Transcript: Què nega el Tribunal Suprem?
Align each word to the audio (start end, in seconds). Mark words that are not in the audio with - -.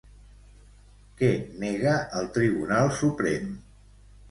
Què 1.19 1.29
nega 1.65 1.95
el 2.23 2.33
Tribunal 2.39 2.93
Suprem? 3.03 3.57